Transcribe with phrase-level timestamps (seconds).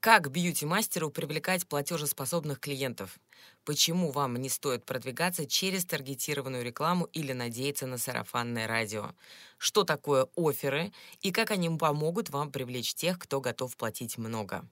[0.00, 3.18] Как бьюти-мастеру привлекать платежеспособных клиентов?
[3.64, 9.12] Почему вам не стоит продвигаться через таргетированную рекламу или надеяться на сарафанное радио?
[9.58, 14.66] Что такое оферы и как они помогут вам привлечь тех, кто готов платить много?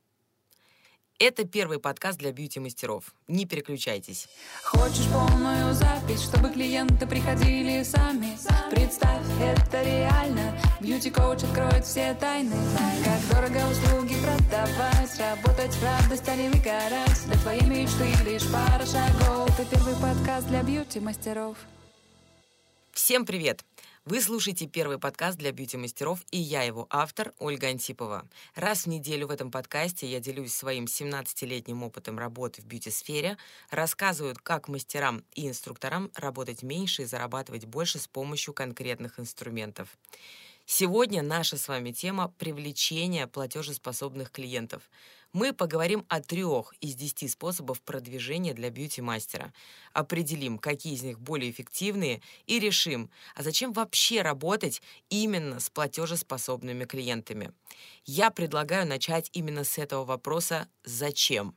[1.20, 3.12] Это первый подкаст для бьюти-мастеров.
[3.26, 4.28] Не переключайтесь.
[4.62, 8.38] Хочешь полную запись, чтобы клиенты приходили сами?
[8.70, 10.56] Представь, это реально.
[10.80, 12.54] Бьюти-коуч откроет все тайны.
[13.04, 17.26] Как дорого услуги продавать, работать в радость, а не выгорать.
[17.26, 19.58] Для твоей мечты лишь пара шагов.
[19.58, 21.56] Это первый подкаст для бьюти-мастеров.
[22.92, 23.64] Всем привет!
[24.10, 28.26] Вы слушаете первый подкаст для бьюти-мастеров, и я его автор, Ольга Антипова.
[28.54, 33.36] Раз в неделю в этом подкасте я делюсь своим 17-летним опытом работы в бьюти-сфере,
[33.68, 39.90] рассказываю, как мастерам и инструкторам работать меньше и зарабатывать больше с помощью конкретных инструментов.
[40.70, 44.90] Сегодня наша с вами тема– привлечение платежеспособных клиентов–
[45.32, 49.52] мы поговорим о трех из десяти способов продвижения для бьюти-мастера.
[49.92, 56.84] Определим, какие из них более эффективные, и решим, а зачем вообще работать именно с платежеспособными
[56.84, 57.52] клиентами.
[58.04, 61.54] Я предлагаю начать именно с этого вопроса «Зачем?».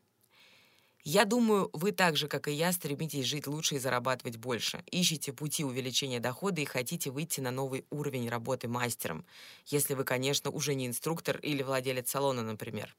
[1.04, 4.84] Я думаю, вы так же, как и я, стремитесь жить лучше и зарабатывать больше.
[4.92, 9.26] Ищете пути увеличения дохода и хотите выйти на новый уровень работы мастером.
[9.66, 12.96] Если вы, конечно, уже не инструктор или владелец салона, например.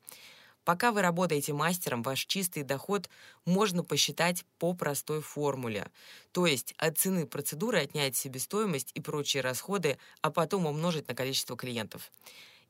[0.64, 3.08] Пока вы работаете мастером, ваш чистый доход
[3.44, 5.90] можно посчитать по простой формуле.
[6.32, 11.56] То есть от цены процедуры отнять себестоимость и прочие расходы, а потом умножить на количество
[11.56, 12.12] клиентов.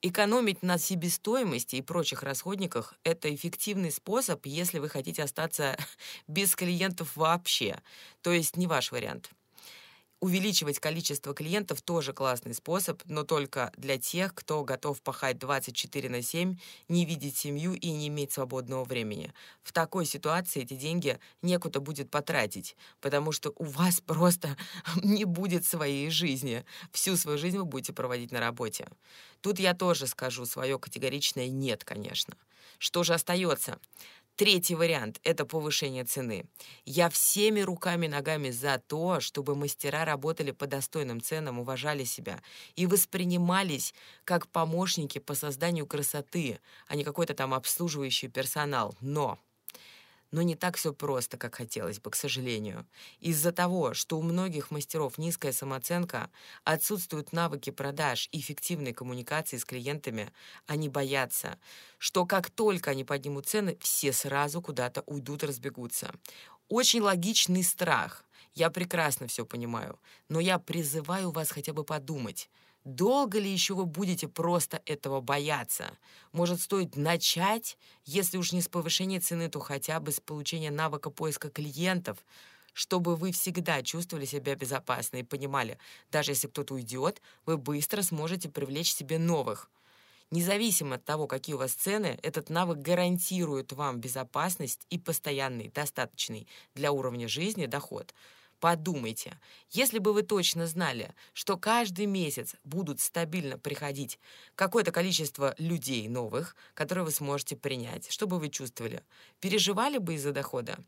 [0.04, 5.76] Экономить на себестоимости и прочих расходниках– это эффективный способ, если вы хотите остаться
[6.26, 7.80] без клиентов вообще.
[8.20, 9.30] То есть не ваш вариант.
[10.22, 16.22] Увеличивать количество клиентов тоже классный способ, но только для тех, кто готов пахать 24 на
[16.22, 19.32] 7, не видеть семью и не иметь свободного времени.
[19.64, 24.56] В такой ситуации эти деньги некуда будет потратить, потому что у вас просто
[25.02, 26.64] не будет своей жизни.
[26.92, 28.86] Всю свою жизнь вы будете проводить на работе.
[29.40, 32.36] Тут я тоже скажу свое категоричное «нет», конечно.
[32.78, 33.80] Что же остается?
[34.36, 36.46] Третий вариант– это повышение цены.
[36.86, 42.40] Я всеми руками ногами за то, чтобы мастера работали по достойным ценам, уважали себя
[42.74, 43.94] и воспринимались
[44.24, 48.96] как помощники по созданию красоты, а не какой-то там обслуживающий персонал.
[49.02, 49.38] Но
[50.32, 52.86] но не так все просто, как хотелось бы, к сожалению.
[53.20, 56.30] Из-за того, что у многих мастеров низкая самооценка,
[56.64, 60.32] отсутствуют навыки продаж и эффективной коммуникации с клиентами,
[60.66, 61.58] они боятся,
[61.98, 66.12] что как только они поднимут цены, все сразу куда-то уйдут разбегутся.
[66.68, 68.24] Очень логичный страх.
[68.54, 72.50] Я прекрасно все понимаю, но я призываю вас хотя бы подумать–
[72.84, 75.96] Долго ли еще вы будете просто этого бояться?
[76.32, 81.10] Может, стоит начать, если уж не с повышения цены, то хотя бы с получения навыка
[81.10, 82.18] поиска клиентов,
[82.72, 85.78] чтобы вы всегда чувствовали себя безопасно и понимали,
[86.10, 89.70] даже если кто-то уйдет, вы быстро сможете привлечь себе новых.
[90.32, 96.48] Независимо от того, какие у вас цены, этот навык гарантирует вам безопасность и постоянный, достаточный
[96.74, 98.12] для уровня жизни доход–
[98.62, 99.40] Подумайте,
[99.70, 104.20] если бы вы точно знали, что каждый месяц будут стабильно приходить
[104.54, 109.02] какое-то количество людей новых, которые вы сможете принять, что бы вы чувствовали?
[109.40, 110.78] Переживали бы из-за дохода?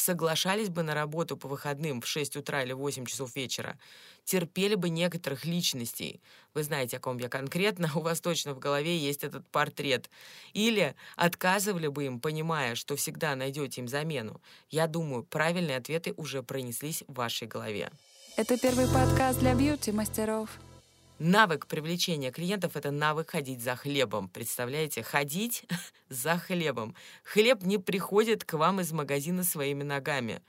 [0.00, 3.78] Соглашались бы на работу по выходным в 6 утра или 8 часов вечера,
[4.24, 6.20] терпели бы некоторых личностей.
[6.54, 10.10] Вы знаете, о ком я конкретно, у вас точно в голове есть этот портрет.
[10.52, 14.40] Или отказывали бы им, понимая, что всегда найдете им замену.
[14.70, 17.90] Я думаю, правильные ответы уже пронеслись в вашей голове.
[18.36, 20.48] Это первый подкаст для бьюти-мастеров.
[21.22, 24.30] Навык привлечения клиентов— это навык ходить за хлебом.
[24.30, 25.02] Представляете?
[25.02, 25.64] Ходить
[26.08, 26.94] за хлебом.
[27.24, 30.40] Хлеб не приходит к вам из магазина своими ногами.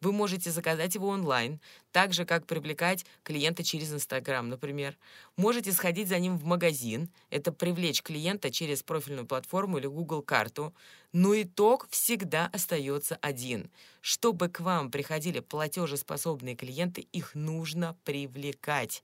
[0.00, 1.58] Вы можете заказать его онлайн,
[1.90, 4.96] так же, как привлекать клиента через Инстаграм, например.
[5.36, 10.72] Можете сходить за ним в магазин, это привлечь клиента через профильную платформу или Google карту.
[11.12, 13.68] Но итог всегда остается один.
[14.00, 19.02] Чтобы к вам приходили платежеспособные клиенты, их нужно привлекать.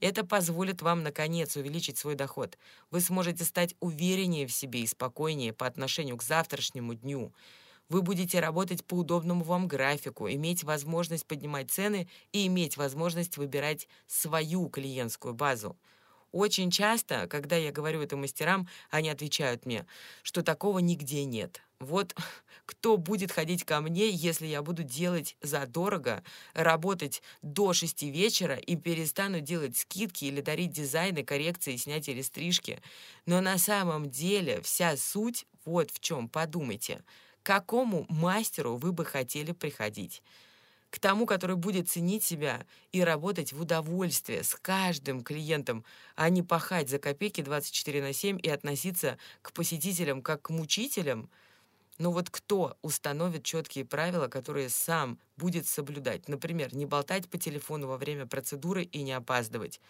[0.00, 2.56] Это позволит вам, наконец, увеличить свой доход.
[2.90, 7.32] Вы сможете стать увереннее в себе и спокойнее по отношению к завтрашнему дню.
[7.88, 13.88] Вы будете работать по удобному вам графику, иметь возможность поднимать цены и иметь возможность выбирать
[14.06, 15.76] свою клиентскую базу.
[16.30, 19.86] Очень часто, когда я говорю это мастерам, они отвечают мне,
[20.22, 21.62] что такого нигде нет.
[21.80, 22.14] Вот
[22.66, 26.22] кто будет ходить ко мне, если я буду делать задорого,
[26.54, 32.82] работать до шести вечера и перестану делать скидки или дарить дизайны, коррекции, снятия или стрижки.
[33.26, 36.28] Но на самом деле вся суть вот в чем.
[36.28, 37.04] Подумайте,
[37.42, 40.22] к какому мастеру вы бы хотели приходить?
[40.90, 45.84] К тому, который будет ценить себя и работать в удовольствие с каждым клиентом,
[46.16, 51.30] а не пахать за копейки 24 на 7 и относиться к посетителям как к мучителям–
[51.98, 56.28] но вот кто установит четкие правила, которые сам будет соблюдать?
[56.28, 59.80] Например, не болтать по телефону во время процедуры и не опаздывать.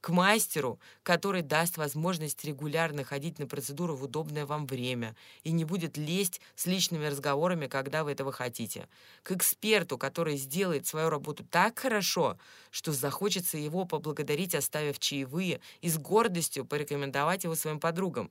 [0.00, 5.14] К мастеру, который даст возможность регулярно ходить на процедуру в удобное вам время
[5.44, 8.88] и не будет лезть с личными разговорами, когда вы этого хотите.
[9.22, 12.38] К эксперту, который сделает свою работу так хорошо,
[12.70, 18.30] что захочется его поблагодарить, оставив чаевые, и с гордостью порекомендовать его своим подругам.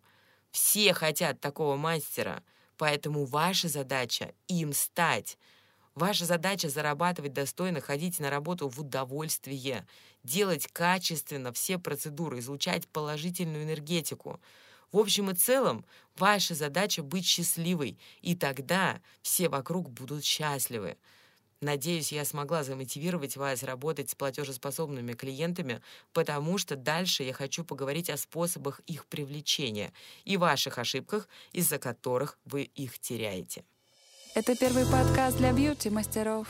[0.49, 2.41] Все хотят такого мастера—
[2.79, 5.37] Поэтому ваша задача— им стать.
[5.95, 9.85] Ваша задача— зарабатывать достойно, ходить на работу в удовольствие,
[10.23, 14.39] делать качественно все процедуры, излучать положительную энергетику.
[14.93, 15.85] В общем и целом,
[16.15, 20.95] ваша задача— быть счастливой, и тогда все вокруг будут счастливы.
[21.61, 25.81] Надеюсь, я смогла замотивировать вас работать с платежеспособными клиентами,
[26.13, 29.91] потому что дальше я хочу поговорить о способах их привлечения
[30.23, 33.65] и ваших ошибках, из-за которых вы их теряете.
[34.35, 36.47] Это первый подкаст для бьюти-мастеров.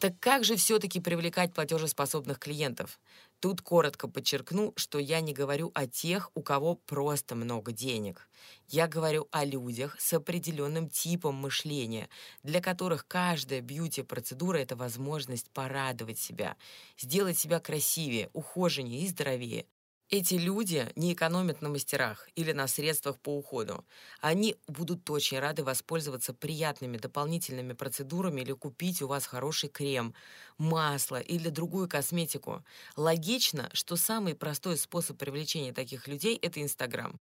[0.00, 3.00] Так как же все-таки привлекать платежеспособных клиентов?
[3.40, 8.28] Тут коротко подчеркну, что я не говорю о тех, у кого просто много денег.
[8.68, 12.08] Я говорю о людях с определенным типом мышления,
[12.42, 16.56] для которых каждая бьюти-процедура— это возможность порадовать себя,
[16.98, 19.66] сделать себя красивее, ухоженнее и здоровее.
[20.08, 23.84] Эти люди не экономят на мастерах или на средствах по уходу.
[24.20, 30.14] Они будут очень рады воспользоваться приятными дополнительными процедурами или купить у вас хороший крем,
[30.58, 32.64] масло или другую косметику.
[32.94, 37.18] Логично, что самый простой способ привлечения таких людей– это Инстаграм.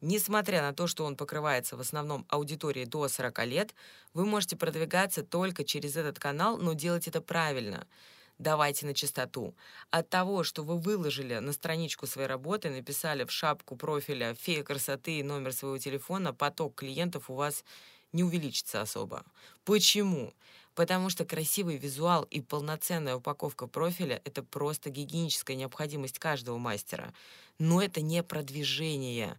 [0.00, 3.74] Несмотря на то, что он покрывается в основном аудиторией до 40 лет,
[4.14, 7.88] вы можете продвигаться только через этот канал, но делать это правильно–
[8.42, 9.54] давайте на чистоту.
[9.90, 15.18] От того, что вы выложили на страничку своей работы, написали в шапку профиля «Фея красоты»
[15.18, 17.64] и номер своего телефона, поток клиентов у вас
[18.12, 19.24] не увеличится особо.
[19.64, 20.34] Почему?
[20.74, 27.12] Потому что красивый визуал и полноценная упаковка профиля— это просто гигиеническая необходимость каждого мастера.
[27.58, 29.38] Но это не продвижение.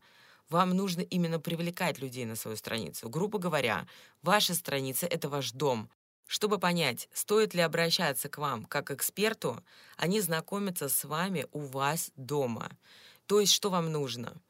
[0.50, 3.10] Вам нужно именно привлекать людей на свою страницу.
[3.10, 3.88] Грубо говоря,
[4.22, 5.90] ваша страница— это ваш дом,
[6.34, 9.64] чтобы понять, стоит ли обращаться к вам как эксперту,
[9.98, 12.72] они знакомятся с вами у вас дома.
[13.28, 14.42] То есть, что вам нужно?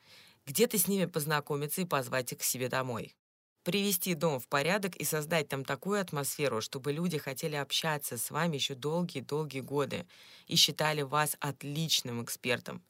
[0.46, 3.18] Где-то с ними познакомиться и позвать их к себе домой.
[3.64, 8.56] Привести дом в порядок и создать там такую атмосферу, чтобы люди хотели общаться с вами
[8.56, 10.08] еще долгие-долгие годы
[10.48, 12.82] и считали вас отличным экспертом.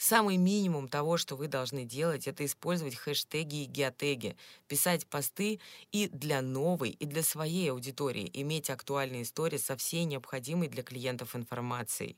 [0.00, 4.36] Самый минимум того, что вы должны делать, это использовать хэштеги и геотеги,
[4.68, 5.60] писать посты
[5.90, 11.34] и для новой, и для своей аудитории, иметь актуальные истории со всей необходимой для клиентов
[11.34, 12.16] информацией.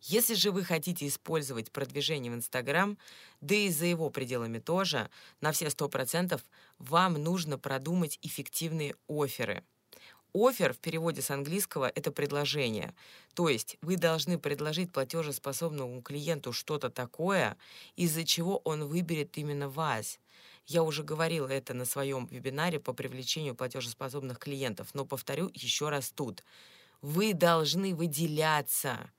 [0.00, 2.98] Если же вы хотите использовать продвижение в Инстаграм,
[3.40, 5.10] да и за его пределами тоже,
[5.40, 6.42] на все 100%,
[6.78, 9.64] вам нужно продумать эффективные оферы–
[10.34, 12.94] Офер в переводе с английского— это предложение.
[13.34, 17.56] То есть вы должны предложить платежеспособному клиенту что-то такое,
[17.96, 20.18] из-за чего он выберет именно вас.
[20.66, 26.10] Я уже говорила это на своем вебинаре по привлечению платежеспособных клиентов, но повторю еще раз
[26.10, 26.44] тут.
[27.02, 29.10] Вы должны выделяться.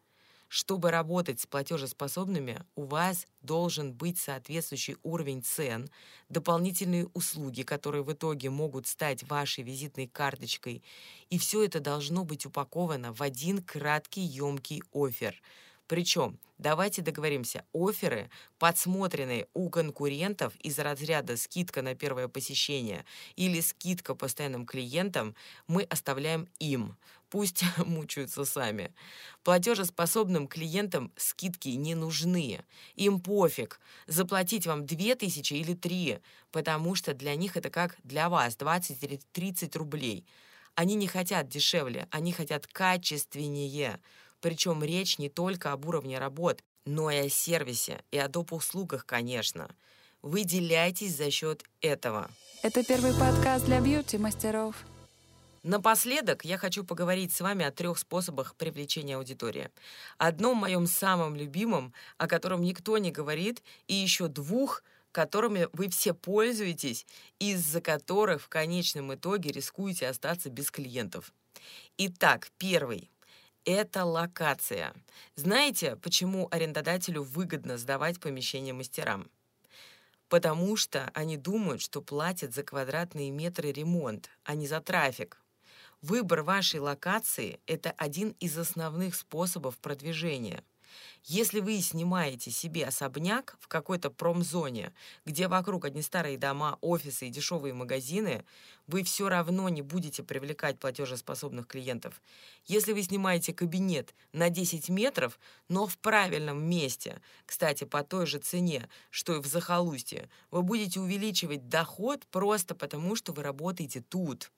[0.56, 5.90] Чтобы работать с платежеспособными, у вас должен быть соответствующий уровень цен,
[6.30, 10.84] дополнительные услуги, которые в итоге могут стать вашей визитной карточкой.
[11.32, 15.42] И все это должно быть упаковано в один краткий, емкий офер–
[15.88, 23.06] причем, давайте договоримся, оферы, подсмотренные у конкурентов из разряда скидка на первое посещение
[23.36, 25.36] или скидка постоянным клиентам,
[25.68, 26.98] мы оставляем им.
[27.34, 28.94] Пусть мучаются сами.
[29.44, 32.64] Платежеспособным клиентам скидки не нужны.
[32.94, 36.20] Им пофиг, заплатить вам 2000 или 3,
[36.52, 40.28] потому что для них это как для вас 20 или 30 рублей.
[40.76, 44.00] Они не хотят дешевле, они хотят качественнее.
[44.40, 48.54] Причем речь не только об уровне работ, но и о сервисе, и о доп.
[48.54, 49.76] услугах, конечно.
[50.22, 52.30] Выделяйтесь за счет этого.
[52.62, 54.76] Это первый подкаст для бьюти-мастеров.
[55.64, 59.70] Напоследок я хочу поговорить с вами о трех способах привлечения аудитории.
[60.18, 66.14] Одном моем самом любимом, о котором никто не говорит, и еще двух, которыми вы все
[66.14, 67.06] пользуетесь,
[67.40, 71.34] из-за которых в конечном итоге рискуете остаться без клиентов.
[71.98, 73.10] Итак, первый
[73.64, 74.94] это локация.
[75.36, 79.30] Знаете, почему арендодателю выгодно сдавать помещение мастерам?
[80.30, 85.43] потому что они думают, что платят за квадратные метры ремонт, а не за трафик.
[86.04, 90.62] Выбор вашей локации– это один из основных способов продвижения–
[91.26, 94.94] если вы снимаете себе особняк в какой-то промзоне,
[95.26, 98.44] где вокруг одни старые дома, офисы и дешевые магазины,
[98.88, 102.22] вы все равно не будете привлекать платежеспособных клиентов.
[102.66, 108.40] Если вы снимаете кабинет на 10 метров, но в правильном месте, кстати, по той же
[108.40, 114.52] цене, что и в захолустье, вы будете увеличивать доход просто потому, что вы работаете тут.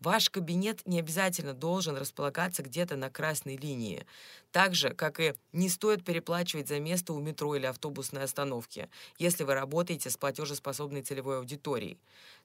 [0.00, 4.04] Ваш кабинет не обязательно должен располагаться где-то на красной линии.
[4.52, 9.44] Так же, как и не стоит переплачивать за место у метро или автобусной остановки, если
[9.44, 11.98] вы работаете с платежеспособной целевой аудиторией.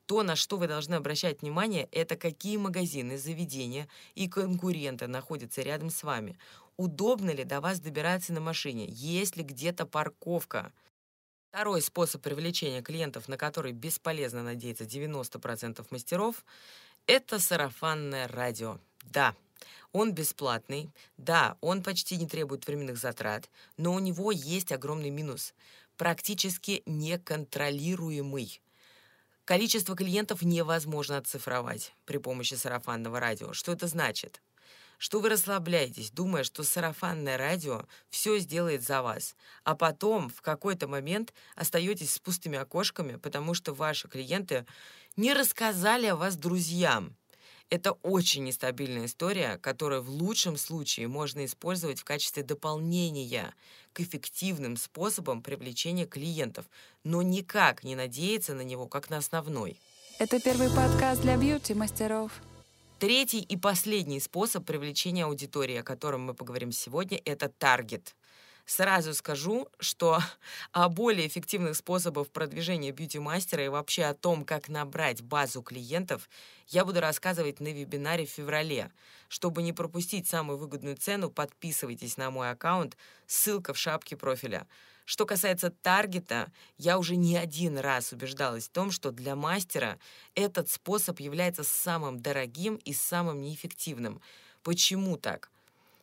[0.06, 5.90] То, на что вы должны обращать внимание, это какие магазины, заведения и конкуренты находятся рядом
[5.90, 6.38] с вами.
[6.78, 8.86] Удобно ли до вас добираться на машине?
[8.88, 10.72] Есть ли где-то парковка?
[11.52, 16.46] Второй способ привлечения клиентов, на который бесполезно надеяться 90% мастеров,
[17.08, 18.80] это сарафанное радио.
[19.06, 19.36] Да,
[19.92, 25.54] он бесплатный, да, он почти не требует временных затрат, но у него есть огромный минус–
[26.02, 28.60] практически неконтролируемый.
[29.46, 33.54] Количество клиентов невозможно оцифровать при помощи сарафанного радио.
[33.54, 34.42] Что это значит?
[35.02, 40.88] Что вы расслабляетесь, думая, что сарафанное радио все сделает за вас, а потом в какой-то
[40.88, 44.64] момент остаетесь с пустыми окошками, потому что ваши клиенты
[45.16, 47.18] не рассказали о вас друзьям.
[47.72, 53.56] Это очень нестабильная история, которую в лучшем случае можно использовать в качестве дополнения
[53.94, 56.70] к эффективным способам привлечения клиентов,
[57.04, 59.80] но никак не надеяться на него как на основной.
[60.20, 62.32] Это первый подкаст для бьюти-мастеров.
[63.02, 68.16] Третий и последний способ привлечения аудитории, о котором мы поговорим сегодня, это таргет.
[68.68, 70.20] Сразу скажу, что
[70.72, 76.30] о более эффективных способах продвижения бьюти-мастера и вообще о том, как набрать базу клиентов,
[76.68, 78.92] я буду рассказывать на вебинаре в феврале.
[79.30, 84.68] Чтобы не пропустить самую выгодную цену, подписывайтесь на мой аккаунт, ссылка в шапке профиля.
[85.06, 90.00] Что касается таргета, я уже не один раз убеждалась в том, что для мастера
[90.36, 94.22] этот способ является самым дорогим и самым неэффективным.
[94.64, 95.52] Почему так?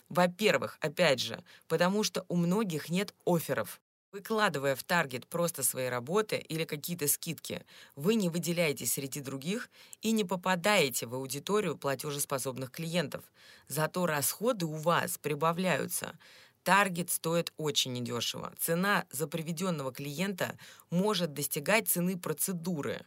[0.08, 3.80] Во-первых, опять же, потому что у многих нет офферов.
[4.12, 7.64] Выкладывая в таргет просто свои работы или какие-то скидки,
[7.94, 13.24] вы не выделяетесь среди других и не попадаете в аудиторию платежеспособных клиентов.
[13.68, 16.18] Зато расходы у вас прибавляются.
[16.68, 18.52] Таргет стоит очень недешево.
[18.58, 20.58] Цена за приведенного клиента
[20.90, 23.06] может достигать цены процедуры.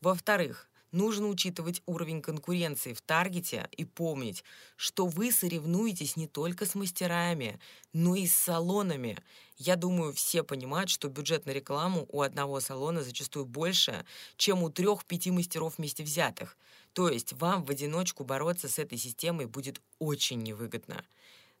[0.00, 4.42] Во-вторых, Нужно учитывать уровень конкуренции в таргете и помнить,
[4.76, 7.60] что вы соревнуетесь не только с мастерами,
[7.92, 9.18] но и с салонами.
[9.58, 14.06] Я думаю, все понимают, что бюджет на рекламу у одного салона зачастую больше,
[14.38, 16.56] чем у трех-пяти мастеров вместе взятых.
[16.94, 21.04] То есть вам в одиночку бороться с этой системой будет очень невыгодно.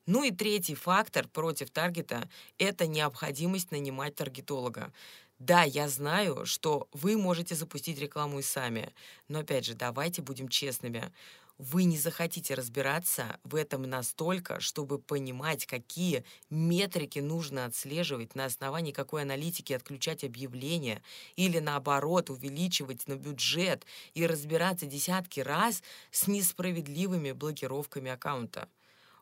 [0.08, 4.90] Ну и третий фактор против таргета– это необходимость нанимать таргетолога.
[5.38, 8.94] Да, я знаю, что вы можете запустить рекламу и сами,
[9.28, 11.12] но опять же, давайте будем честными.
[11.58, 18.92] Вы не захотите разбираться в этом настолько, чтобы понимать, какие метрики нужно отслеживать, на основании
[18.92, 21.02] какой аналитики отключать объявления
[21.36, 23.84] или наоборот увеличивать на бюджет
[24.14, 28.70] и разбираться десятки раз с несправедливыми блокировками аккаунта.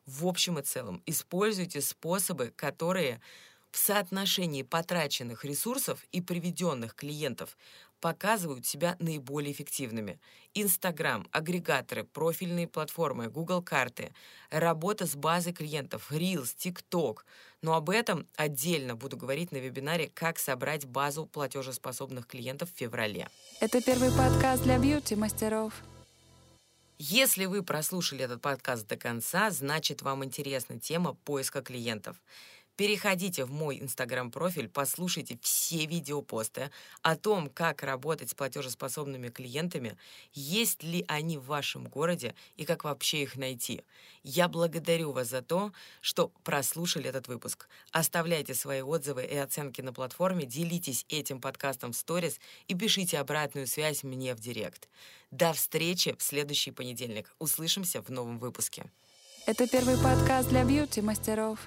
[0.07, 3.21] В общем и целом, используйте способы, которые
[3.71, 7.57] в соотношении потраченных ресурсов и приведенных клиентов
[7.99, 10.19] показывают себя наиболее эффективными.
[10.53, 14.13] Инстаграм, агрегаторы, профильные платформы, Google карты,
[14.49, 17.17] работа с базой клиентов, Reels, TikTok.
[17.61, 23.27] Но об этом отдельно буду говорить на вебинаре «Как собрать базу платежеспособных клиентов» в феврале.
[23.59, 25.73] Это первый подкаст для бьюти-мастеров.
[26.99, 32.17] Если вы прослушали этот подкаст до конца, значит вам интересна тема поиска клиентов.
[32.77, 36.69] Переходите в мой инстаграм-профиль, послушайте все видеопосты
[37.01, 39.97] о том, как работать с платежеспособными клиентами,
[40.31, 43.81] есть ли они в вашем городе и как вообще их найти.
[44.21, 47.67] Я благодарю вас за то, что прослушали этот выпуск.
[47.91, 53.65] Оставляйте свои отзывы и оценки на платформе, делитесь этим подкастом в сторис и пишите обратную
[53.65, 54.87] связь мне в директ.
[55.31, 57.33] До встречи в следующий понедельник.
[57.39, 58.91] Услышимся в новом выпуске.
[59.47, 61.57] Это первый подкаст для бьюти-мастеров.